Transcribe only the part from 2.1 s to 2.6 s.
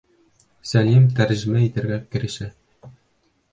керешә.